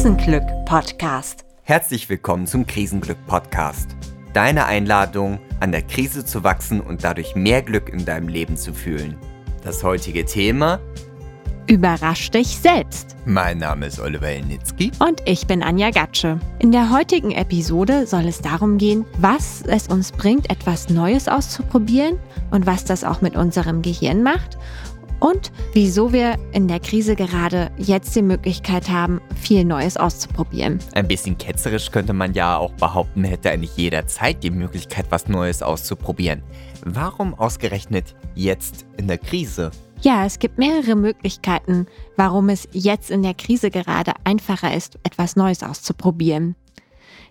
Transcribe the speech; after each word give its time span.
Krisenglück 0.00 0.44
Podcast. 0.64 1.44
Herzlich 1.62 2.08
willkommen 2.08 2.46
zum 2.46 2.66
Krisenglück 2.66 3.18
Podcast. 3.26 3.90
Deine 4.32 4.64
Einladung, 4.64 5.38
an 5.60 5.72
der 5.72 5.82
Krise 5.82 6.24
zu 6.24 6.42
wachsen 6.42 6.80
und 6.80 7.04
dadurch 7.04 7.34
mehr 7.34 7.60
Glück 7.60 7.90
in 7.90 8.06
deinem 8.06 8.28
Leben 8.28 8.56
zu 8.56 8.72
fühlen. 8.72 9.18
Das 9.62 9.84
heutige 9.84 10.24
Thema 10.24 10.80
Überrasch 11.66 12.30
dich 12.30 12.58
selbst. 12.58 13.14
Mein 13.26 13.58
Name 13.58 13.86
ist 13.86 14.00
Oliver 14.00 14.26
Elnitzky. 14.26 14.90
Und 14.98 15.20
ich 15.26 15.46
bin 15.46 15.62
Anja 15.62 15.90
Gatsche. 15.90 16.40
In 16.58 16.72
der 16.72 16.90
heutigen 16.90 17.30
Episode 17.30 18.06
soll 18.06 18.26
es 18.26 18.40
darum 18.40 18.78
gehen, 18.78 19.04
was 19.18 19.62
es 19.66 19.86
uns 19.86 20.12
bringt, 20.12 20.50
etwas 20.50 20.88
Neues 20.88 21.28
auszuprobieren 21.28 22.18
und 22.50 22.64
was 22.64 22.84
das 22.84 23.04
auch 23.04 23.20
mit 23.20 23.36
unserem 23.36 23.82
Gehirn 23.82 24.22
macht 24.22 24.56
und 25.20 25.52
wieso 25.72 26.12
wir 26.12 26.36
in 26.52 26.66
der 26.66 26.80
Krise 26.80 27.14
gerade 27.14 27.70
jetzt 27.76 28.16
die 28.16 28.22
Möglichkeit 28.22 28.88
haben, 28.88 29.20
viel 29.36 29.64
Neues 29.64 29.96
auszuprobieren. 29.96 30.80
Ein 30.94 31.06
bisschen 31.06 31.38
ketzerisch 31.38 31.90
könnte 31.90 32.12
man 32.12 32.34
ja 32.34 32.56
auch 32.56 32.72
behaupten, 32.72 33.24
hätte 33.24 33.50
eigentlich 33.50 33.76
jederzeit 33.76 34.42
die 34.42 34.50
Möglichkeit, 34.50 35.06
was 35.10 35.28
Neues 35.28 35.62
auszuprobieren. 35.62 36.42
Warum 36.84 37.34
ausgerechnet 37.34 38.16
jetzt 38.34 38.86
in 38.96 39.06
der 39.06 39.18
Krise? 39.18 39.70
Ja, 40.02 40.24
es 40.24 40.38
gibt 40.38 40.56
mehrere 40.56 40.96
Möglichkeiten, 40.96 41.86
warum 42.16 42.48
es 42.48 42.66
jetzt 42.72 43.10
in 43.10 43.22
der 43.22 43.34
Krise 43.34 43.70
gerade 43.70 44.12
einfacher 44.24 44.74
ist, 44.74 44.98
etwas 45.02 45.36
Neues 45.36 45.62
auszuprobieren. 45.62 46.56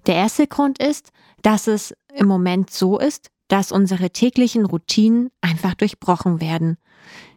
Der 0.06 0.16
erste 0.16 0.46
Grund 0.46 0.78
ist, 0.82 1.10
dass 1.42 1.66
es 1.66 1.96
im 2.16 2.28
Moment 2.28 2.70
so 2.70 3.00
ist, 3.00 3.32
dass 3.50 3.74
unsere 3.74 4.12
täglichen 4.12 4.66
Routinen 4.66 5.30
einfach 5.42 5.74
durchbrochen 5.74 6.40
werden. 6.40 6.78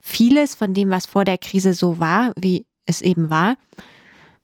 Vieles 0.01 0.55
von 0.55 0.75
dem, 0.75 0.91
was 0.91 1.07
vor 1.07 1.25
der 1.25 1.39
Krise 1.39 1.75
so 1.75 1.99
war, 1.99 2.33
wie 2.37 2.67
es 2.87 3.03
eben 3.03 3.31
war, 3.31 3.57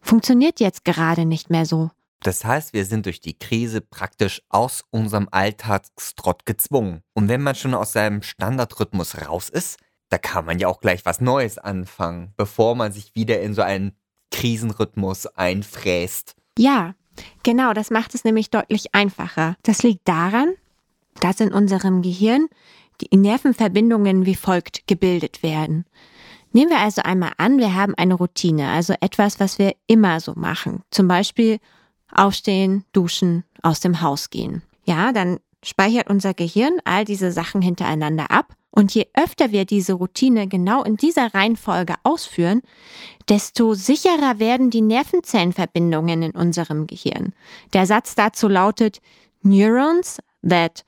funktioniert 0.00 0.58
jetzt 0.58 0.84
gerade 0.84 1.24
nicht 1.24 1.50
mehr 1.50 1.66
so. 1.66 1.90
Das 2.22 2.44
heißt, 2.44 2.72
wir 2.72 2.84
sind 2.84 3.06
durch 3.06 3.20
die 3.20 3.38
Krise 3.38 3.80
praktisch 3.80 4.42
aus 4.48 4.82
unserem 4.90 5.28
Alltagstrott 5.30 6.46
gezwungen. 6.46 7.02
Und 7.14 7.28
wenn 7.28 7.42
man 7.42 7.54
schon 7.54 7.74
aus 7.74 7.92
seinem 7.92 8.22
Standardrhythmus 8.22 9.28
raus 9.28 9.48
ist, 9.48 9.78
da 10.08 10.18
kann 10.18 10.44
man 10.44 10.58
ja 10.58 10.68
auch 10.68 10.80
gleich 10.80 11.04
was 11.04 11.20
Neues 11.20 11.58
anfangen, 11.58 12.32
bevor 12.36 12.74
man 12.74 12.92
sich 12.92 13.14
wieder 13.14 13.40
in 13.40 13.54
so 13.54 13.62
einen 13.62 13.92
Krisenrhythmus 14.30 15.26
einfräst. 15.26 16.34
Ja, 16.58 16.94
genau, 17.42 17.72
das 17.72 17.90
macht 17.90 18.14
es 18.14 18.24
nämlich 18.24 18.50
deutlich 18.50 18.94
einfacher. 18.94 19.56
Das 19.62 19.82
liegt 19.82 20.08
daran, 20.08 20.54
dass 21.20 21.40
in 21.40 21.52
unserem 21.52 22.02
Gehirn 22.02 22.48
die 23.00 23.16
Nervenverbindungen 23.16 24.26
wie 24.26 24.34
folgt 24.34 24.86
gebildet 24.86 25.42
werden. 25.42 25.84
Nehmen 26.52 26.70
wir 26.70 26.78
also 26.78 27.02
einmal 27.02 27.32
an, 27.36 27.58
wir 27.58 27.74
haben 27.74 27.94
eine 27.96 28.14
Routine, 28.14 28.70
also 28.70 28.94
etwas, 29.00 29.38
was 29.38 29.58
wir 29.58 29.74
immer 29.86 30.20
so 30.20 30.32
machen. 30.34 30.82
Zum 30.90 31.06
Beispiel 31.06 31.58
aufstehen, 32.12 32.84
duschen, 32.92 33.44
aus 33.62 33.80
dem 33.80 34.00
Haus 34.00 34.30
gehen. 34.30 34.62
Ja, 34.84 35.12
dann 35.12 35.38
speichert 35.62 36.08
unser 36.08 36.34
Gehirn 36.34 36.78
all 36.84 37.04
diese 37.04 37.32
Sachen 37.32 37.60
hintereinander 37.60 38.30
ab. 38.30 38.54
Und 38.70 38.94
je 38.94 39.06
öfter 39.14 39.50
wir 39.50 39.64
diese 39.64 39.94
Routine 39.94 40.46
genau 40.46 40.84
in 40.84 40.96
dieser 40.96 41.34
Reihenfolge 41.34 41.94
ausführen, 42.04 42.62
desto 43.28 43.74
sicherer 43.74 44.38
werden 44.38 44.70
die 44.70 44.82
Nervenzellenverbindungen 44.82 46.22
in 46.22 46.30
unserem 46.32 46.86
Gehirn. 46.86 47.32
Der 47.72 47.86
Satz 47.86 48.14
dazu 48.14 48.46
lautet, 48.46 49.00
Neurons 49.42 50.18
that 50.48 50.84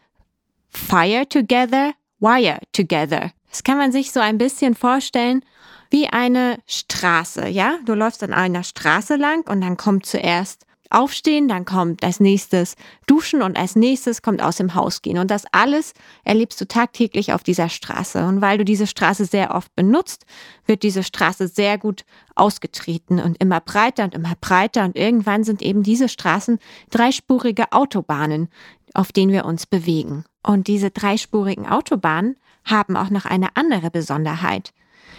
fire 0.70 1.28
together 1.28 1.94
wire 2.20 2.60
together. 2.72 3.32
Das 3.48 3.64
kann 3.64 3.78
man 3.78 3.90
sich 3.90 4.12
so 4.12 4.20
ein 4.20 4.38
bisschen 4.38 4.74
vorstellen 4.74 5.44
wie 5.90 6.06
eine 6.06 6.58
Straße, 6.66 7.48
ja? 7.48 7.78
Du 7.84 7.94
läufst 7.94 8.22
an 8.22 8.32
einer 8.32 8.62
Straße 8.62 9.16
lang 9.16 9.48
und 9.48 9.60
dann 9.60 9.76
kommt 9.76 10.06
zuerst 10.06 10.64
Aufstehen, 10.90 11.48
dann 11.48 11.64
kommt 11.64 12.04
als 12.04 12.20
nächstes 12.20 12.74
Duschen 13.06 13.42
und 13.42 13.56
als 13.56 13.76
nächstes 13.76 14.22
kommt 14.22 14.42
aus 14.42 14.56
dem 14.56 14.74
Haus 14.74 15.02
gehen. 15.02 15.18
Und 15.18 15.30
das 15.30 15.44
alles 15.52 15.94
erlebst 16.24 16.60
du 16.60 16.66
tagtäglich 16.66 17.32
auf 17.32 17.42
dieser 17.42 17.68
Straße. 17.68 18.26
Und 18.26 18.40
weil 18.40 18.58
du 18.58 18.64
diese 18.64 18.86
Straße 18.86 19.24
sehr 19.24 19.54
oft 19.54 19.74
benutzt, 19.76 20.26
wird 20.66 20.82
diese 20.82 21.02
Straße 21.02 21.48
sehr 21.48 21.78
gut 21.78 22.04
ausgetreten 22.34 23.20
und 23.20 23.40
immer 23.40 23.60
breiter 23.60 24.04
und 24.04 24.14
immer 24.14 24.34
breiter. 24.40 24.84
Und 24.84 24.96
irgendwann 24.96 25.44
sind 25.44 25.62
eben 25.62 25.82
diese 25.82 26.08
Straßen 26.08 26.58
dreispurige 26.90 27.72
Autobahnen, 27.72 28.48
auf 28.92 29.12
denen 29.12 29.32
wir 29.32 29.44
uns 29.44 29.66
bewegen. 29.66 30.24
Und 30.42 30.66
diese 30.66 30.90
dreispurigen 30.90 31.66
Autobahnen 31.66 32.36
haben 32.64 32.96
auch 32.96 33.10
noch 33.10 33.24
eine 33.24 33.56
andere 33.56 33.90
Besonderheit. 33.90 34.72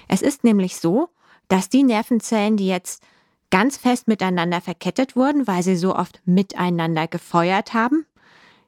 Es 0.07 0.21
ist 0.21 0.43
nämlich 0.43 0.77
so, 0.77 1.09
dass 1.47 1.69
die 1.69 1.83
Nervenzellen, 1.83 2.57
die 2.57 2.67
jetzt 2.67 3.03
ganz 3.51 3.77
fest 3.77 4.07
miteinander 4.07 4.61
verkettet 4.61 5.15
wurden, 5.15 5.45
weil 5.45 5.61
sie 5.61 5.75
so 5.75 5.95
oft 5.95 6.21
miteinander 6.25 7.07
gefeuert 7.07 7.75
haben, 7.75 8.05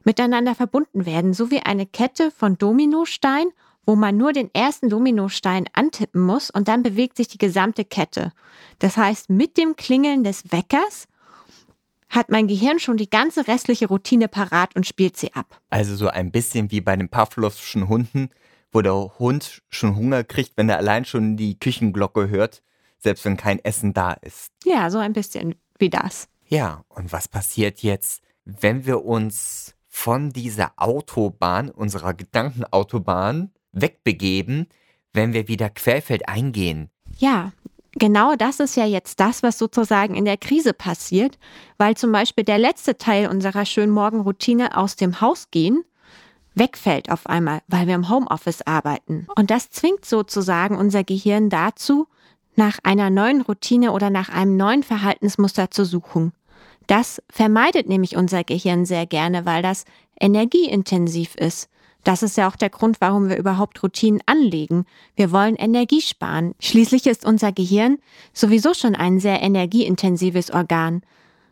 miteinander 0.04 0.54
verbunden 0.54 1.06
werden, 1.06 1.34
so 1.34 1.50
wie 1.50 1.60
eine 1.60 1.86
Kette 1.86 2.30
von 2.30 2.56
Dominosteinen, 2.56 3.52
wo 3.86 3.96
man 3.96 4.16
nur 4.16 4.32
den 4.32 4.54
ersten 4.54 4.88
Dominostein 4.88 5.66
antippen 5.72 6.20
muss 6.20 6.50
und 6.50 6.68
dann 6.68 6.82
bewegt 6.82 7.16
sich 7.16 7.28
die 7.28 7.38
gesamte 7.38 7.84
Kette. 7.84 8.32
Das 8.78 8.96
heißt, 8.96 9.30
mit 9.30 9.56
dem 9.56 9.76
Klingeln 9.76 10.24
des 10.24 10.52
Weckers 10.52 11.08
hat 12.08 12.30
mein 12.30 12.46
Gehirn 12.46 12.78
schon 12.78 12.96
die 12.96 13.10
ganze 13.10 13.48
restliche 13.48 13.88
Routine 13.88 14.28
parat 14.28 14.76
und 14.76 14.86
spielt 14.86 15.16
sie 15.16 15.32
ab. 15.34 15.60
Also 15.68 15.96
so 15.96 16.08
ein 16.08 16.30
bisschen 16.30 16.70
wie 16.70 16.80
bei 16.80 16.96
den 16.96 17.08
Pavlovschen 17.08 17.88
Hunden, 17.88 18.30
wo 18.72 18.82
der 18.82 19.18
Hund 19.18 19.62
schon 19.68 19.96
Hunger 19.96 20.24
kriegt, 20.24 20.56
wenn 20.56 20.68
er 20.68 20.78
allein 20.78 21.04
schon 21.04 21.36
die 21.36 21.58
Küchenglocke 21.58 22.28
hört 22.28 22.62
selbst 23.04 23.24
wenn 23.24 23.36
kein 23.36 23.60
Essen 23.60 23.94
da 23.94 24.12
ist. 24.14 24.50
Ja, 24.64 24.90
so 24.90 24.98
ein 24.98 25.12
bisschen 25.12 25.54
wie 25.78 25.90
das. 25.90 26.28
Ja, 26.46 26.84
und 26.88 27.12
was 27.12 27.28
passiert 27.28 27.80
jetzt, 27.82 28.22
wenn 28.44 28.84
wir 28.84 29.04
uns 29.04 29.74
von 29.88 30.30
dieser 30.30 30.72
Autobahn, 30.76 31.70
unserer 31.70 32.14
Gedankenautobahn, 32.14 33.52
wegbegeben, 33.72 34.66
wenn 35.12 35.32
wir 35.32 35.46
wieder 35.48 35.70
querfeld 35.70 36.28
eingehen? 36.28 36.90
Ja, 37.16 37.52
genau 37.92 38.34
das 38.34 38.58
ist 38.58 38.76
ja 38.76 38.86
jetzt 38.86 39.20
das, 39.20 39.42
was 39.42 39.58
sozusagen 39.58 40.14
in 40.14 40.24
der 40.24 40.36
Krise 40.36 40.72
passiert, 40.72 41.38
weil 41.78 41.96
zum 41.96 42.10
Beispiel 42.10 42.44
der 42.44 42.58
letzte 42.58 42.98
Teil 42.98 43.28
unserer 43.28 43.64
schönen 43.64 43.92
Morgenroutine 43.92 44.76
aus 44.76 44.96
dem 44.96 45.20
Haus 45.20 45.50
gehen 45.50 45.84
wegfällt 46.54 47.10
auf 47.10 47.26
einmal, 47.26 47.60
weil 47.68 47.86
wir 47.86 47.94
im 47.94 48.08
Homeoffice 48.08 48.62
arbeiten. 48.62 49.26
Und 49.36 49.50
das 49.50 49.70
zwingt 49.70 50.04
sozusagen 50.04 50.76
unser 50.76 51.04
Gehirn 51.04 51.50
dazu, 51.50 52.06
nach 52.56 52.78
einer 52.82 53.10
neuen 53.10 53.40
Routine 53.40 53.92
oder 53.92 54.10
nach 54.10 54.28
einem 54.28 54.56
neuen 54.56 54.82
Verhaltensmuster 54.82 55.70
zu 55.70 55.84
suchen. 55.84 56.32
Das 56.86 57.22
vermeidet 57.30 57.88
nämlich 57.88 58.16
unser 58.16 58.44
Gehirn 58.44 58.84
sehr 58.84 59.06
gerne, 59.06 59.46
weil 59.46 59.62
das 59.62 59.84
energieintensiv 60.20 61.34
ist. 61.34 61.68
Das 62.04 62.22
ist 62.22 62.36
ja 62.36 62.48
auch 62.48 62.56
der 62.56 62.68
Grund, 62.68 63.00
warum 63.00 63.30
wir 63.30 63.38
überhaupt 63.38 63.82
Routinen 63.82 64.20
anlegen. 64.26 64.84
Wir 65.16 65.32
wollen 65.32 65.56
Energie 65.56 66.02
sparen. 66.02 66.54
Schließlich 66.60 67.06
ist 67.06 67.24
unser 67.24 67.50
Gehirn 67.50 67.96
sowieso 68.34 68.74
schon 68.74 68.94
ein 68.94 69.20
sehr 69.20 69.40
energieintensives 69.42 70.50
Organ. 70.50 71.02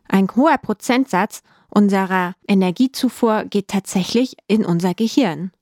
Ein 0.08 0.28
hoher 0.36 0.58
Prozentsatz 0.58 1.42
unserer 1.70 2.34
Energiezufuhr 2.46 3.44
geht 3.44 3.68
tatsächlich 3.68 4.36
in 4.46 4.66
unser 4.66 4.92
Gehirn. 4.92 5.52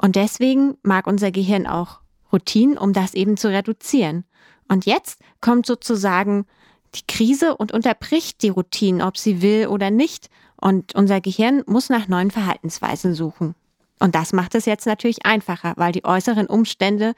Und 0.00 0.16
deswegen 0.16 0.78
mag 0.82 1.06
unser 1.06 1.30
Gehirn 1.30 1.66
auch 1.66 2.00
Routinen, 2.32 2.78
um 2.78 2.94
das 2.94 3.12
eben 3.12 3.36
zu 3.36 3.48
reduzieren. 3.48 4.24
Und 4.70 4.86
jetzt 4.86 5.20
kommt 5.40 5.66
sozusagen 5.66 6.46
die 6.94 7.04
Krise 7.08 7.56
und 7.56 7.72
unterbricht 7.72 8.40
die 8.42 8.50
Routinen, 8.50 9.02
ob 9.02 9.18
sie 9.18 9.42
will 9.42 9.66
oder 9.66 9.90
nicht. 9.90 10.30
Und 10.60 10.94
unser 10.94 11.20
Gehirn 11.20 11.64
muss 11.66 11.88
nach 11.88 12.06
neuen 12.06 12.30
Verhaltensweisen 12.30 13.14
suchen. 13.14 13.56
Und 13.98 14.14
das 14.14 14.32
macht 14.32 14.54
es 14.54 14.66
jetzt 14.66 14.86
natürlich 14.86 15.26
einfacher, 15.26 15.74
weil 15.76 15.90
die 15.90 16.04
äußeren 16.04 16.46
Umstände 16.46 17.14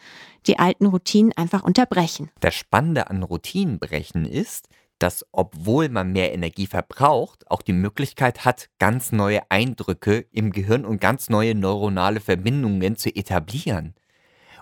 die 0.46 0.58
alten 0.58 0.86
Routinen 0.86 1.32
einfach 1.36 1.62
unterbrechen. 1.62 2.30
Das 2.40 2.54
Spannende 2.54 3.10
an 3.10 3.22
Routinenbrechen 3.22 4.24
ist, 4.24 4.68
dass 4.98 5.26
obwohl 5.30 5.90
man 5.90 6.12
mehr 6.12 6.32
Energie 6.32 6.66
verbraucht, 6.66 7.50
auch 7.50 7.60
die 7.60 7.74
Möglichkeit 7.74 8.46
hat, 8.46 8.70
ganz 8.78 9.12
neue 9.12 9.42
Eindrücke 9.50 10.24
im 10.32 10.52
Gehirn 10.52 10.86
und 10.86 11.02
ganz 11.02 11.28
neue 11.28 11.54
neuronale 11.54 12.20
Verbindungen 12.20 12.96
zu 12.96 13.14
etablieren. 13.14 13.94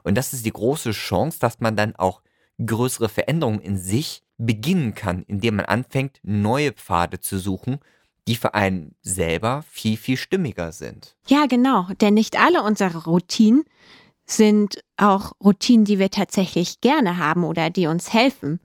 Und 0.03 0.17
das 0.17 0.33
ist 0.33 0.45
die 0.45 0.53
große 0.53 0.91
Chance, 0.91 1.39
dass 1.39 1.61
man 1.61 1.77
dann 1.77 1.95
auch 1.95 2.23
größere 2.65 3.09
Veränderungen 3.09 3.61
in 3.61 3.79
sich 3.79 4.23
beginnen 4.39 4.95
kann, 4.95 5.25
indem 5.27 5.57
man 5.57 5.67
anfängt, 5.67 6.19
neue 6.23 6.73
Pfade 6.73 7.21
zu 7.21 7.39
suchen, 7.39 7.79
die 8.27 8.37
für 8.37 8.55
einen 8.55 8.95
selber 9.03 9.65
viel, 9.71 9.97
viel 9.97 10.17
stimmiger 10.17 10.73
sind. 10.73 11.17
Ja, 11.27 11.47
genau, 11.47 11.89
denn 12.01 12.15
nicht 12.15 12.39
alle 12.41 12.63
unsere 12.63 13.05
Routinen 13.05 13.65
sind 14.25 14.83
auch 14.97 15.33
Routinen, 15.43 15.85
die 15.85 15.99
wir 15.99 16.11
tatsächlich 16.11 16.81
gerne 16.81 17.19
haben 17.19 17.45
oder 17.45 17.71
die 17.71 17.87
uns 17.87 18.13
helfen. 18.13 18.61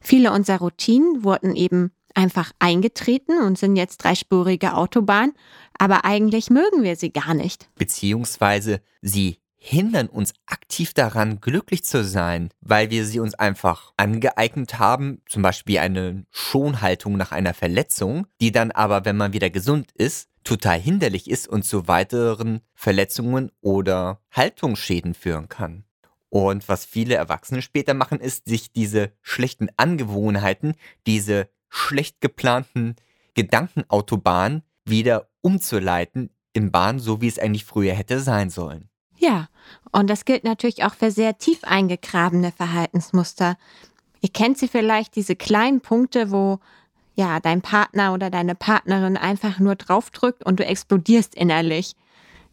Viele 0.00 0.32
unserer 0.32 0.58
Routinen 0.58 1.24
wurden 1.24 1.56
eben 1.56 1.92
einfach 2.14 2.52
eingetreten 2.58 3.40
und 3.42 3.58
sind 3.58 3.76
jetzt 3.76 3.98
dreispurige 3.98 4.74
Autobahn, 4.74 5.32
aber 5.78 6.04
eigentlich 6.04 6.50
mögen 6.50 6.82
wir 6.82 6.96
sie 6.96 7.12
gar 7.12 7.34
nicht. 7.34 7.68
Beziehungsweise 7.76 8.80
sie 9.02 9.38
hindern 9.68 10.06
uns 10.06 10.32
aktiv 10.46 10.94
daran, 10.94 11.40
glücklich 11.40 11.82
zu 11.82 12.04
sein, 12.04 12.50
weil 12.60 12.90
wir 12.90 13.04
sie 13.04 13.18
uns 13.18 13.34
einfach 13.34 13.92
angeeignet 13.96 14.78
haben, 14.78 15.22
zum 15.28 15.42
Beispiel 15.42 15.78
eine 15.78 16.24
Schonhaltung 16.30 17.16
nach 17.16 17.32
einer 17.32 17.52
Verletzung, 17.52 18.28
die 18.40 18.52
dann 18.52 18.70
aber, 18.70 19.04
wenn 19.04 19.16
man 19.16 19.32
wieder 19.32 19.50
gesund 19.50 19.90
ist, 19.90 20.28
total 20.44 20.78
hinderlich 20.78 21.28
ist 21.28 21.48
und 21.48 21.64
zu 21.64 21.88
weiteren 21.88 22.60
Verletzungen 22.74 23.50
oder 23.60 24.20
Haltungsschäden 24.30 25.14
führen 25.14 25.48
kann. 25.48 25.82
Und 26.28 26.68
was 26.68 26.84
viele 26.84 27.16
Erwachsene 27.16 27.60
später 27.60 27.94
machen, 27.94 28.20
ist, 28.20 28.46
sich 28.46 28.70
diese 28.70 29.10
schlechten 29.20 29.68
Angewohnheiten, 29.76 30.74
diese 31.08 31.48
schlecht 31.68 32.20
geplanten 32.20 32.94
Gedankenautobahnen 33.34 34.62
wieder 34.84 35.28
umzuleiten 35.40 36.30
in 36.52 36.70
Bahnen, 36.70 37.00
so 37.00 37.20
wie 37.20 37.26
es 37.28 37.40
eigentlich 37.40 37.64
früher 37.64 37.94
hätte 37.94 38.20
sein 38.20 38.48
sollen. 38.48 38.90
Ja, 39.26 39.48
und 39.90 40.08
das 40.08 40.24
gilt 40.24 40.44
natürlich 40.44 40.84
auch 40.84 40.94
für 40.94 41.10
sehr 41.10 41.36
tief 41.36 41.64
eingegrabene 41.64 42.52
Verhaltensmuster. 42.52 43.56
Ihr 44.20 44.28
kennt 44.28 44.56
sie 44.56 44.68
vielleicht, 44.68 45.16
diese 45.16 45.34
kleinen 45.34 45.80
Punkte, 45.80 46.30
wo 46.30 46.60
ja 47.16 47.40
dein 47.40 47.60
Partner 47.60 48.12
oder 48.12 48.30
deine 48.30 48.54
Partnerin 48.54 49.16
einfach 49.16 49.58
nur 49.58 49.74
draufdrückt 49.74 50.44
und 50.46 50.60
du 50.60 50.64
explodierst 50.64 51.34
innerlich. 51.34 51.96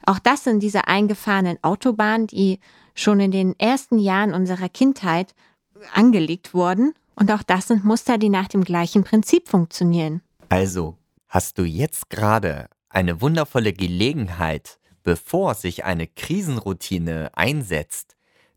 Auch 0.05 0.17
das 0.17 0.45
sind 0.45 0.63
diese 0.63 0.87
eingefahrenen 0.87 1.63
Autobahnen, 1.63 2.25
die 2.25 2.59
schon 2.95 3.19
in 3.19 3.31
den 3.31 3.57
ersten 3.59 3.99
Jahren 3.99 4.33
unserer 4.33 4.69
Kindheit 4.69 5.35
angelegt 5.93 6.55
wurden. 6.55 6.93
Und 7.15 7.31
auch 7.31 7.43
das 7.43 7.67
sind 7.67 7.85
Muster, 7.85 8.17
die 8.17 8.29
nach 8.29 8.47
dem 8.47 8.63
gleichen 8.63 9.03
Prinzip 9.03 9.47
funktionieren. 9.47 10.21
Also, 10.49 10.97
hast 11.27 11.59
du 11.59 11.65
jetzt 11.65 12.09
gerade 12.09 12.67
eine 12.89 13.21
wundervolle 13.21 13.73
Gelegenheit, 13.73 14.79
bevor 15.03 15.53
sich 15.55 15.85
eine 15.85 16.07
Krisenroutine 16.07 17.31
einsetzt, 17.33 18.15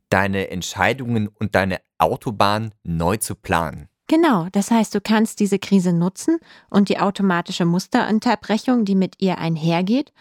deine 0.08 0.50
Entscheidungen 0.50 1.28
und 1.28 1.54
deine 1.54 1.80
Autobahn 1.98 2.72
neu 2.84 3.16
zu 3.16 3.34
planen. 3.34 3.88
Genau, 4.08 4.46
das 4.52 4.70
heißt, 4.70 4.94
du 4.94 5.00
kannst 5.00 5.40
diese 5.40 5.58
Krise 5.58 5.92
nutzen 5.92 6.38
und 6.70 6.88
die 6.88 7.00
automatische 7.00 7.64
Musterunterbrechung, 7.64 8.84
die 8.84 8.94
mit 8.94 9.16
ihr 9.18 9.38
einhergeht, 9.38 10.12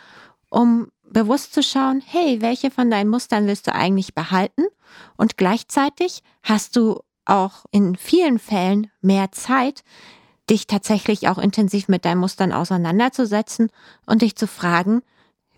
um 0.50 0.88
bewusst 1.04 1.54
zu 1.54 1.62
schauen, 1.62 2.01
hey, 2.04 2.42
welche 2.42 2.72
von 2.72 2.89
deinen 2.89 3.10
Mustern 3.10 3.45
willst 3.45 3.68
du 3.68 3.75
eigentlich 3.75 4.16
behalten? 4.16 4.63
Und 5.18 5.38
gleichzeitig 5.38 6.24
hast 6.42 6.75
du 6.75 7.00
auch 7.25 7.66
in 7.72 7.95
vielen 7.95 8.39
Fällen 8.39 8.92
mehr 9.01 9.31
Zeit, 9.31 9.83
dich 10.50 10.68
tatsächlich 10.68 11.27
auch 11.27 11.38
intensiv 11.38 11.88
mit 11.88 12.06
deinen 12.06 12.19
Mustern 12.19 12.51
auseinanderzusetzen 12.51 13.69
und 14.06 14.22
dich 14.22 14.36
zu 14.36 14.48
fragen, 14.48 15.01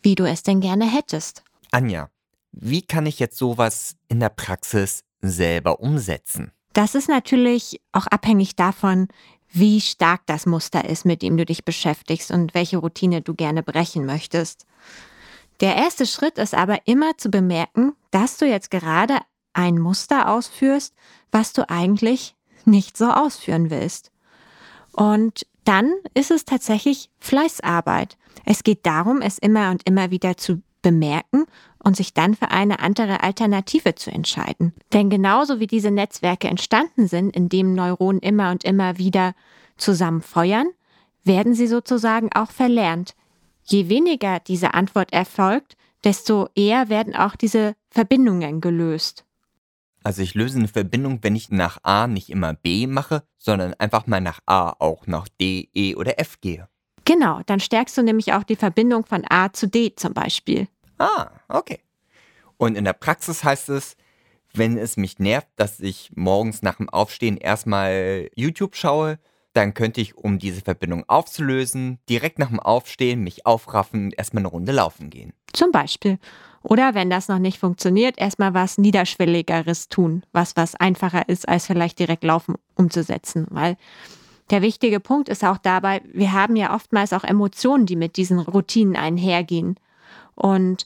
wie 0.07 0.15
du 0.15 0.23
es 0.23 0.41
denn 0.41 0.61
gerne 0.61 0.89
hättest. 0.89 1.43
Anja, 1.69 2.09
wie 2.53 2.81
kann 2.81 3.05
ich 3.05 3.19
jetzt 3.19 3.37
sowas 3.37 3.97
in 4.07 4.21
der 4.21 4.29
Praxis 4.29 5.03
selber 5.19 5.81
umsetzen? 5.81 6.53
Das 6.71 6.95
ist 6.95 7.09
natürlich 7.09 7.81
auch 7.91 8.07
abhängig 8.07 8.55
davon, 8.55 9.09
wie 9.49 9.81
stark 9.81 10.21
das 10.25 10.45
Muster 10.45 10.85
ist, 10.85 11.03
mit 11.03 11.21
dem 11.21 11.35
du 11.35 11.45
dich 11.45 11.65
beschäftigst 11.65 12.31
und 12.31 12.53
welche 12.53 12.77
Routine 12.77 13.21
du 13.21 13.33
gerne 13.33 13.63
brechen 13.63 14.05
möchtest. 14.05 14.65
Der 15.59 15.75
erste 15.75 16.05
Schritt 16.05 16.37
ist 16.37 16.53
aber 16.53 16.87
immer 16.87 17.17
zu 17.17 17.29
bemerken, 17.29 17.91
dass 18.11 18.37
du 18.37 18.45
jetzt 18.45 18.71
gerade 18.71 19.17
ein 19.51 19.77
Muster 19.77 20.29
ausführst, 20.29 20.95
was 21.33 21.51
du 21.51 21.69
eigentlich 21.69 22.33
nicht 22.63 22.95
so 22.95 23.11
ausführen 23.11 23.69
willst. 23.69 24.13
Und 24.93 25.45
dann 25.67 25.93
ist 26.13 26.31
es 26.31 26.45
tatsächlich 26.45 27.09
Fleißarbeit. 27.19 28.17
Es 28.45 28.63
geht 28.63 28.85
darum, 28.85 29.21
es 29.21 29.37
immer 29.37 29.71
und 29.71 29.87
immer 29.87 30.11
wieder 30.11 30.37
zu 30.37 30.61
bemerken 30.81 31.45
und 31.83 31.97
sich 31.97 32.13
dann 32.13 32.35
für 32.35 32.51
eine 32.51 32.79
andere 32.79 33.21
Alternative 33.21 33.95
zu 33.95 34.09
entscheiden. 34.09 34.73
Denn 34.93 35.09
genauso 35.09 35.59
wie 35.59 35.67
diese 35.67 35.91
Netzwerke 35.91 36.47
entstanden 36.47 37.07
sind, 37.07 37.35
in 37.35 37.49
dem 37.49 37.73
Neuronen 37.73 38.21
immer 38.21 38.51
und 38.51 38.63
immer 38.63 38.97
wieder 38.97 39.33
zusammen 39.75 40.21
feuern, 40.21 40.67
werden 41.25 41.53
sie 41.53 41.67
sozusagen 41.67 42.29
auch 42.33 42.51
verlernt. 42.51 43.15
Je 43.63 43.89
weniger 43.89 44.39
diese 44.39 44.73
Antwort 44.73 45.11
erfolgt, 45.11 45.75
desto 46.05 46.47
eher 46.55 46.87
werden 46.87 47.15
auch 47.15 47.35
diese 47.35 47.75
Verbindungen 47.89 48.61
gelöst. 48.61 49.25
Also 50.03 50.21
ich 50.21 50.35
löse 50.35 50.59
eine 50.59 50.67
Verbindung, 50.67 51.19
wenn 51.21 51.35
ich 51.35 51.49
nach 51.49 51.79
A 51.83 52.07
nicht 52.07 52.29
immer 52.29 52.53
B 52.53 52.87
mache, 52.87 53.23
sondern 53.37 53.73
einfach 53.75 54.07
mal 54.07 54.21
nach 54.21 54.39
A 54.45 54.69
auch 54.79 55.07
nach 55.07 55.27
D, 55.27 55.69
E 55.73 55.95
oder 55.95 56.19
F 56.19 56.39
gehe. 56.39 56.69
Genau, 57.05 57.41
dann 57.45 57.59
stärkst 57.59 57.97
du 57.97 58.03
nämlich 58.03 58.33
auch 58.33 58.43
die 58.43 58.55
Verbindung 58.55 59.05
von 59.05 59.23
A 59.29 59.51
zu 59.51 59.67
D 59.67 59.95
zum 59.95 60.13
Beispiel. 60.13 60.67
Ah, 60.97 61.29
okay. 61.47 61.79
Und 62.57 62.75
in 62.75 62.85
der 62.85 62.93
Praxis 62.93 63.43
heißt 63.43 63.69
es, 63.69 63.95
wenn 64.53 64.77
es 64.77 64.97
mich 64.97 65.19
nervt, 65.19 65.47
dass 65.55 65.79
ich 65.79 66.11
morgens 66.15 66.61
nach 66.63 66.75
dem 66.75 66.89
Aufstehen 66.89 67.37
erstmal 67.37 68.29
YouTube 68.35 68.75
schaue, 68.75 69.19
dann 69.53 69.73
könnte 69.73 70.01
ich, 70.01 70.15
um 70.15 70.37
diese 70.37 70.61
Verbindung 70.61 71.03
aufzulösen, 71.07 71.99
direkt 72.09 72.39
nach 72.39 72.49
dem 72.49 72.59
Aufstehen 72.59 73.23
mich 73.23 73.45
aufraffen 73.45 74.05
und 74.05 74.17
erstmal 74.17 74.41
eine 74.41 74.49
Runde 74.49 74.71
laufen 74.71 75.09
gehen. 75.09 75.33
Zum 75.57 75.71
Beispiel. 75.71 76.19
Oder 76.61 76.93
wenn 76.93 77.09
das 77.09 77.29
noch 77.29 77.39
nicht 77.39 77.57
funktioniert, 77.57 78.19
erstmal 78.19 78.53
was 78.53 78.77
Niederschwelligeres 78.77 79.89
tun, 79.89 80.23
was 80.33 80.55
was 80.55 80.75
einfacher 80.75 81.27
ist, 81.27 81.49
als 81.49 81.65
vielleicht 81.65 81.97
direkt 81.97 82.23
Laufen 82.23 82.55
umzusetzen. 82.75 83.47
Weil 83.49 83.75
der 84.51 84.61
wichtige 84.61 84.99
Punkt 84.99 85.29
ist 85.29 85.43
auch 85.43 85.57
dabei, 85.57 86.03
wir 86.13 86.31
haben 86.31 86.55
ja 86.55 86.75
oftmals 86.75 87.11
auch 87.11 87.23
Emotionen, 87.23 87.87
die 87.87 87.95
mit 87.95 88.17
diesen 88.17 88.37
Routinen 88.37 88.95
einhergehen. 88.95 89.79
Und 90.35 90.85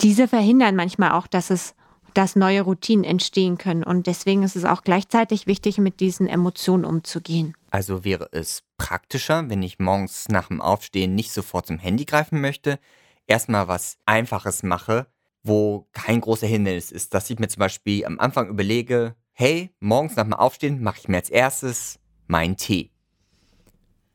diese 0.00 0.28
verhindern 0.28 0.76
manchmal 0.76 1.12
auch, 1.12 1.26
dass 1.26 1.50
es 1.50 1.74
dass 2.14 2.34
neue 2.34 2.62
Routinen 2.62 3.04
entstehen 3.04 3.58
können. 3.58 3.84
Und 3.84 4.06
deswegen 4.06 4.42
ist 4.44 4.56
es 4.56 4.64
auch 4.64 4.82
gleichzeitig 4.82 5.46
wichtig, 5.46 5.76
mit 5.76 6.00
diesen 6.00 6.26
Emotionen 6.26 6.86
umzugehen. 6.86 7.52
Also 7.70 8.04
wäre 8.04 8.30
es 8.32 8.62
praktischer, 8.78 9.50
wenn 9.50 9.62
ich 9.62 9.78
morgens 9.78 10.28
nach 10.30 10.48
dem 10.48 10.62
Aufstehen 10.62 11.14
nicht 11.14 11.32
sofort 11.32 11.66
zum 11.66 11.78
Handy 11.78 12.06
greifen 12.06 12.40
möchte, 12.40 12.78
erstmal 13.26 13.68
was 13.68 13.98
Einfaches 14.06 14.62
mache, 14.62 15.06
wo 15.42 15.88
kein 15.92 16.20
großer 16.20 16.46
Hindernis 16.46 16.90
ist. 16.92 17.14
Dass 17.14 17.30
ich 17.30 17.38
mir 17.38 17.48
zum 17.48 17.60
Beispiel 17.60 18.04
am 18.04 18.18
Anfang 18.18 18.48
überlege, 18.48 19.14
hey, 19.32 19.70
morgens 19.80 20.16
nach 20.16 20.24
dem 20.24 20.34
Aufstehen 20.34 20.82
mache 20.82 20.98
ich 21.00 21.08
mir 21.08 21.18
als 21.18 21.30
erstes 21.30 21.98
meinen 22.26 22.56
Tee. 22.56 22.90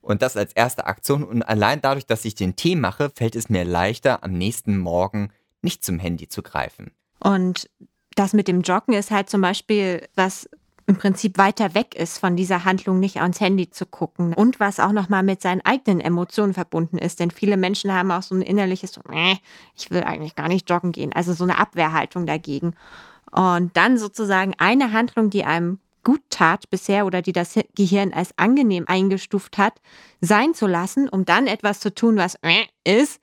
Und 0.01 0.21
das 0.21 0.35
als 0.35 0.53
erste 0.53 0.87
Aktion. 0.87 1.23
Und 1.23 1.43
allein 1.43 1.79
dadurch, 1.81 2.05
dass 2.05 2.25
ich 2.25 2.35
den 2.35 2.55
Tee 2.55 2.75
mache, 2.75 3.11
fällt 3.13 3.35
es 3.35 3.49
mir 3.49 3.63
leichter, 3.63 4.23
am 4.23 4.33
nächsten 4.33 4.77
Morgen 4.77 5.31
nicht 5.61 5.85
zum 5.85 5.99
Handy 5.99 6.27
zu 6.27 6.41
greifen. 6.41 6.91
Und 7.19 7.69
das 8.15 8.33
mit 8.33 8.47
dem 8.47 8.61
Joggen 8.61 8.93
ist 8.93 9.11
halt 9.11 9.29
zum 9.29 9.41
Beispiel 9.41 10.07
was 10.15 10.49
im 10.91 10.97
Prinzip 10.97 11.37
weiter 11.37 11.73
weg 11.73 11.95
ist 11.95 12.17
von 12.17 12.35
dieser 12.35 12.65
Handlung, 12.65 12.99
nicht 12.99 13.21
ans 13.21 13.39
Handy 13.39 13.69
zu 13.69 13.85
gucken. 13.85 14.33
Und 14.33 14.59
was 14.59 14.77
auch 14.81 14.91
nochmal 14.91 15.23
mit 15.23 15.41
seinen 15.41 15.61
eigenen 15.61 16.01
Emotionen 16.01 16.53
verbunden 16.53 16.97
ist. 16.97 17.21
Denn 17.21 17.31
viele 17.31 17.55
Menschen 17.55 17.93
haben 17.93 18.11
auch 18.11 18.23
so 18.23 18.35
ein 18.35 18.41
innerliches, 18.41 18.99
ich 19.77 19.89
will 19.89 20.03
eigentlich 20.03 20.35
gar 20.35 20.49
nicht 20.49 20.69
joggen 20.69 20.91
gehen. 20.91 21.13
Also 21.13 21.31
so 21.31 21.45
eine 21.45 21.57
Abwehrhaltung 21.59 22.25
dagegen. 22.25 22.73
Und 23.31 23.77
dann 23.77 23.97
sozusagen 23.97 24.53
eine 24.57 24.91
Handlung, 24.91 25.29
die 25.29 25.45
einem 25.45 25.79
gut 26.03 26.23
tat 26.29 26.69
bisher 26.69 27.05
oder 27.05 27.21
die 27.21 27.31
das 27.31 27.57
Gehirn 27.73 28.11
als 28.11 28.37
angenehm 28.37 28.83
eingestuft 28.87 29.57
hat, 29.57 29.79
sein 30.19 30.53
zu 30.53 30.67
lassen, 30.67 31.07
um 31.07 31.23
dann 31.23 31.47
etwas 31.47 31.79
zu 31.79 31.95
tun, 31.95 32.17
was 32.17 32.37
ist, 32.83 33.21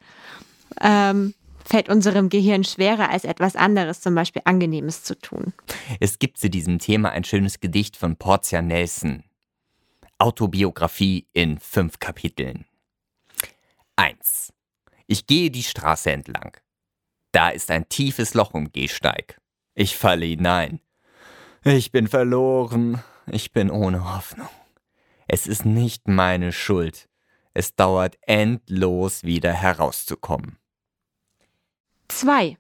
ähm, 0.81 1.35
fällt 1.69 1.91
unserem 1.91 2.31
Gehirn 2.31 2.65
schwerer 2.65 3.11
als 3.11 3.25
etwas 3.25 3.55
anderes, 3.55 4.01
zum 4.01 4.15
Beispiel 4.15 4.43
Angenehmes 4.47 5.03
zu 5.05 5.19
tun. 5.19 5.53
Es 6.01 6.19
gibt 6.19 6.39
zu 6.39 6.49
diesem 6.49 6.79
Thema 6.79 7.11
ein 7.11 7.25
schönes 7.25 7.61
Gedicht 7.61 7.97
von 7.97 8.17
Portia 8.17 8.63
Nelson. 8.63 9.25
Autobiografie 10.17 11.27
in 11.35 11.59
fünf 11.59 11.99
Kapiteln. 11.99 12.65
1. 13.97 14.53
Ich 15.07 15.27
gehe 15.27 15.51
die 15.51 15.63
Straße 15.63 16.11
entlang. 16.11 16.57
Da 17.33 17.51
ist 17.51 17.71
ein 17.71 17.89
tiefes 17.89 18.33
Loch 18.33 18.55
im 18.55 18.73
Gehsteig. 18.73 19.39
Ich 19.75 19.97
falle 19.97 20.25
hinein. 20.25 20.81
Ich 21.65 21.93
bin 21.93 22.09
verloren. 22.09 23.03
Ich 23.31 23.53
bin 23.53 23.71
ohne 23.71 24.17
Hoffnung. 24.17 24.49
Es 25.27 25.47
ist 25.47 25.67
nicht 25.67 26.09
meine 26.09 26.53
Schuld. 26.53 27.09
Es 27.53 27.75
dauert 27.75 28.17
endlos 28.23 29.23
wieder 29.25 29.53
herauszukommen. 29.53 30.59
2. 32.09 32.57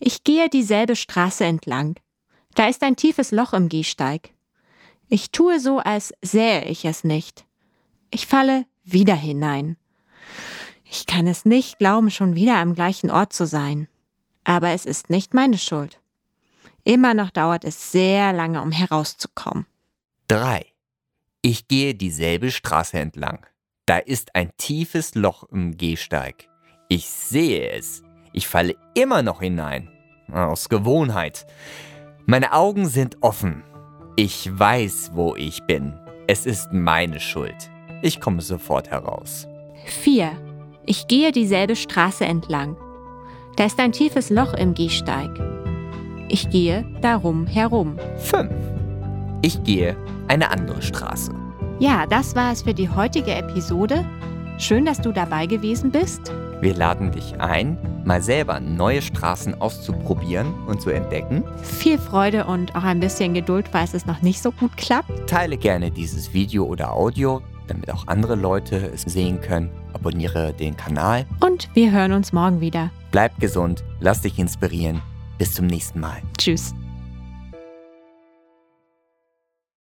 Ich 0.00 0.24
gehe 0.24 0.48
dieselbe 0.48 0.96
Straße 0.96 1.44
entlang. 1.44 1.98
Da 2.54 2.66
ist 2.66 2.82
ein 2.82 2.96
tiefes 2.96 3.30
Loch 3.30 3.52
im 3.52 3.68
Gehsteig. 3.68 4.30
Ich 5.08 5.30
tue 5.30 5.60
so, 5.60 5.78
als 5.78 6.12
sähe 6.22 6.64
ich 6.64 6.84
es 6.84 7.04
nicht. 7.04 7.46
Ich 8.10 8.26
falle 8.26 8.66
wieder 8.84 9.14
hinein. 9.14 9.76
Ich 10.84 11.06
kann 11.06 11.26
es 11.26 11.44
nicht 11.44 11.78
glauben, 11.78 12.10
schon 12.10 12.34
wieder 12.34 12.56
am 12.56 12.74
gleichen 12.74 13.10
Ort 13.10 13.32
zu 13.32 13.46
sein. 13.46 13.88
Aber 14.44 14.70
es 14.70 14.86
ist 14.86 15.10
nicht 15.10 15.34
meine 15.34 15.58
Schuld. 15.58 16.00
Immer 16.84 17.12
noch 17.12 17.30
dauert 17.30 17.64
es 17.64 17.92
sehr 17.92 18.32
lange, 18.32 18.62
um 18.62 18.72
herauszukommen. 18.72 19.66
3. 20.28 20.64
Ich 21.42 21.68
gehe 21.68 21.94
dieselbe 21.94 22.50
Straße 22.50 22.98
entlang. 22.98 23.46
Da 23.86 23.98
ist 23.98 24.34
ein 24.34 24.50
tiefes 24.56 25.14
Loch 25.14 25.44
im 25.44 25.76
Gehsteig. 25.76 26.48
Ich 26.88 27.08
sehe 27.08 27.70
es. 27.70 28.02
Ich 28.38 28.46
falle 28.46 28.76
immer 28.94 29.24
noch 29.24 29.40
hinein. 29.40 29.88
Aus 30.32 30.68
Gewohnheit. 30.68 31.44
Meine 32.24 32.52
Augen 32.52 32.86
sind 32.86 33.16
offen. 33.20 33.64
Ich 34.14 34.56
weiß, 34.56 35.10
wo 35.14 35.34
ich 35.34 35.64
bin. 35.64 35.98
Es 36.28 36.46
ist 36.46 36.72
meine 36.72 37.18
Schuld. 37.18 37.68
Ich 38.00 38.20
komme 38.20 38.40
sofort 38.40 38.92
heraus. 38.92 39.48
4. 39.86 40.30
Ich 40.86 41.08
gehe 41.08 41.32
dieselbe 41.32 41.74
Straße 41.74 42.24
entlang. 42.26 42.76
Da 43.56 43.64
ist 43.64 43.80
ein 43.80 43.90
tiefes 43.90 44.30
Loch 44.30 44.54
im 44.54 44.72
Gehsteig. 44.72 45.32
Ich 46.28 46.48
gehe 46.48 46.84
darum 47.00 47.44
herum. 47.44 47.98
5. 48.18 48.52
Ich 49.42 49.64
gehe 49.64 49.96
eine 50.28 50.52
andere 50.52 50.80
Straße. 50.80 51.34
Ja, 51.80 52.06
das 52.06 52.36
war 52.36 52.52
es 52.52 52.62
für 52.62 52.74
die 52.74 52.88
heutige 52.88 53.32
Episode. 53.34 54.06
Schön, 54.58 54.84
dass 54.84 55.00
du 55.00 55.10
dabei 55.10 55.46
gewesen 55.46 55.90
bist. 55.90 56.32
Wir 56.60 56.74
laden 56.74 57.12
dich 57.12 57.40
ein, 57.40 57.78
mal 58.04 58.20
selber 58.20 58.58
neue 58.58 59.00
Straßen 59.00 59.60
auszuprobieren 59.60 60.52
und 60.66 60.80
zu 60.80 60.90
entdecken. 60.90 61.44
Viel 61.62 61.98
Freude 61.98 62.46
und 62.46 62.74
auch 62.74 62.82
ein 62.82 62.98
bisschen 62.98 63.34
Geduld, 63.34 63.68
falls 63.70 63.94
es 63.94 64.06
noch 64.06 64.22
nicht 64.22 64.42
so 64.42 64.50
gut 64.50 64.76
klappt. 64.76 65.28
Teile 65.28 65.56
gerne 65.56 65.90
dieses 65.90 66.34
Video 66.34 66.64
oder 66.64 66.92
Audio, 66.92 67.42
damit 67.68 67.92
auch 67.92 68.08
andere 68.08 68.34
Leute 68.34 68.90
es 68.92 69.02
sehen 69.02 69.40
können. 69.40 69.70
Abonniere 69.92 70.52
den 70.52 70.76
Kanal. 70.76 71.26
Und 71.40 71.68
wir 71.74 71.92
hören 71.92 72.12
uns 72.12 72.32
morgen 72.32 72.60
wieder. 72.60 72.90
Bleib 73.12 73.38
gesund, 73.38 73.84
lass 74.00 74.22
dich 74.22 74.38
inspirieren. 74.38 75.00
Bis 75.38 75.54
zum 75.54 75.66
nächsten 75.66 76.00
Mal. 76.00 76.22
Tschüss. 76.36 76.74